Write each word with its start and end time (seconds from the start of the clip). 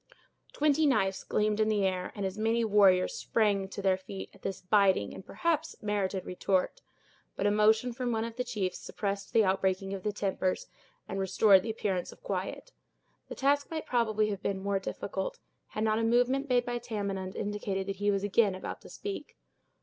Twenty 0.51 0.87
knives 0.87 1.23
gleamed 1.23 1.59
in 1.59 1.69
the 1.69 1.85
air, 1.85 2.11
and 2.15 2.25
as 2.25 2.35
many 2.35 2.65
warriors 2.65 3.13
sprang 3.13 3.67
to 3.69 3.83
their 3.83 3.99
feet, 3.99 4.31
at 4.33 4.41
this 4.41 4.59
biting, 4.59 5.13
and 5.13 5.23
perhaps 5.23 5.75
merited 5.79 6.25
retort; 6.25 6.81
but 7.35 7.45
a 7.45 7.51
motion 7.51 7.93
from 7.93 8.11
one 8.11 8.23
of 8.23 8.35
the 8.35 8.43
chiefs 8.43 8.79
suppressed 8.79 9.31
the 9.31 9.43
outbreaking 9.45 9.93
of 9.93 10.01
their 10.01 10.11
tempers, 10.11 10.65
and 11.07 11.19
restored 11.19 11.61
the 11.61 11.69
appearance 11.69 12.11
of 12.11 12.23
quiet. 12.23 12.71
The 13.29 13.35
task 13.35 13.69
might 13.69 13.85
probably 13.85 14.31
have 14.31 14.41
been 14.41 14.59
more 14.63 14.79
difficult, 14.79 15.37
had 15.67 15.83
not 15.83 15.99
a 15.99 16.03
movement 16.03 16.49
made 16.49 16.65
by 16.65 16.79
Tamenund 16.79 17.35
indicated 17.35 17.85
that 17.85 17.97
he 17.97 18.09
was 18.09 18.23
again 18.23 18.55
about 18.55 18.81
to 18.81 18.89
speak. 18.89 19.37